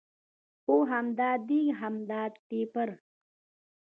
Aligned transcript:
خو 0.63 0.75
همدا 0.91 1.29
دېګ 1.47 1.67
او 1.73 1.77
همدا 1.81 2.21
ټېپر. 2.47 2.89